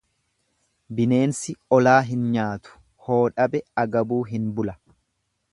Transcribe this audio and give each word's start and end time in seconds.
Bineensi 0.99 1.55
olaa 1.77 1.99
hin 2.09 2.25
nyaatu, 2.37 2.75
hoo 3.09 3.21
dhabe 3.37 3.65
agabuu 3.85 4.23
hin 4.35 4.53
bula. 4.57 4.77